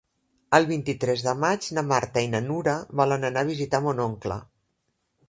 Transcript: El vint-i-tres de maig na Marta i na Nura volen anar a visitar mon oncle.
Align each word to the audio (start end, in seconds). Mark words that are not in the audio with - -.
El 0.59 0.63
vint-i-tres 0.69 1.25
de 1.27 1.33
maig 1.43 1.67
na 1.79 1.83
Marta 1.89 2.23
i 2.29 2.29
na 2.37 2.41
Nura 2.47 2.75
volen 3.03 3.29
anar 3.29 3.45
a 3.47 3.49
visitar 3.51 3.83
mon 3.89 4.03
oncle. 4.07 4.39